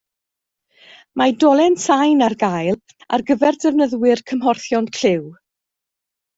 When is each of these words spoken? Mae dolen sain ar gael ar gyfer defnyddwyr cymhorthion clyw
Mae 1.21 1.35
dolen 1.43 1.77
sain 1.83 2.25
ar 2.29 2.37
gael 2.45 2.79
ar 3.19 3.27
gyfer 3.29 3.61
defnyddwyr 3.67 4.27
cymhorthion 4.33 4.93
clyw 5.01 5.33